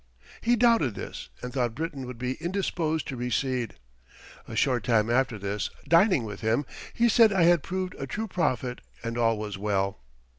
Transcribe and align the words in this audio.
He 0.41 0.55
doubted 0.55 0.95
this 0.95 1.29
and 1.43 1.53
thought 1.53 1.75
Britain 1.75 2.07
would 2.07 2.17
be 2.17 2.31
indisposed 2.43 3.07
to 3.07 3.15
recede. 3.15 3.75
A 4.47 4.55
short 4.55 4.83
time 4.83 5.11
after 5.11 5.37
this, 5.37 5.69
dining 5.87 6.23
with 6.23 6.41
him, 6.41 6.65
he 6.91 7.07
said 7.07 7.31
I 7.31 7.43
had 7.43 7.61
proved 7.61 7.93
a 7.99 8.07
true 8.07 8.25
prophet 8.27 8.81
and 9.03 9.15
all 9.15 9.37
was 9.37 9.59
well. 9.59 9.99